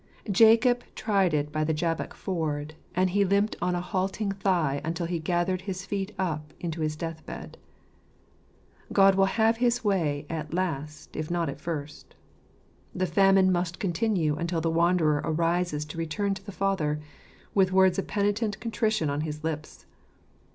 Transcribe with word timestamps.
Jacob 0.31 0.83
tried 0.95 1.31
it 1.31 1.51
by 1.51 1.63
the 1.63 1.75
Jabbok 1.75 2.15
ford; 2.15 2.73
and 2.95 3.11
he 3.11 3.23
limped 3.23 3.55
on 3.61 3.75
a 3.75 3.81
halting 3.81 4.31
thigh 4.31 4.81
until 4.83 5.05
he 5.05 5.19
gathered 5.19 5.61
his 5.61 5.85
feet 5.85 6.11
up 6.17 6.55
into 6.59 6.81
his 6.81 6.95
death 6.95 7.23
bed. 7.27 7.55
God 8.91 9.13
will 9.13 9.25
have 9.25 9.57
his 9.57 9.83
way 9.83 10.25
at 10.27 10.55
last 10.55 11.15
if 11.15 11.29
not 11.29 11.49
at 11.49 11.61
first. 11.61 12.15
The 12.95 13.05
famine 13.05 13.51
must 13.51 13.77
continue 13.77 14.35
until 14.37 14.59
the 14.59 14.71
wanderer 14.71 15.21
arises 15.23 15.85
to 15.85 15.99
return 15.99 16.33
to 16.33 16.43
the 16.43 16.51
Father, 16.51 16.99
with 17.53 17.71
words 17.71 17.99
of 17.99 18.07
penitent 18.07 18.59
contrition 18.59 19.07
on 19.07 19.21
his 19.21 19.43
lips. 19.43 19.85